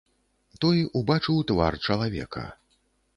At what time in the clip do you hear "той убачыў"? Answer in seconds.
0.61-1.37